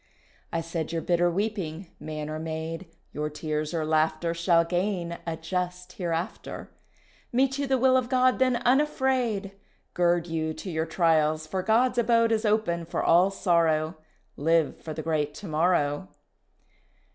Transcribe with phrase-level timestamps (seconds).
[0.51, 5.37] I said your bitter weeping man or maid, Your tears or laughter Shall gain a
[5.37, 6.71] just Hereafter;
[7.31, 9.51] Meet you the will of God then unafraid,
[9.93, 13.95] Gird you to your trials for God's abode Is open for all sorrow;
[14.37, 16.07] Live for the great to morrow.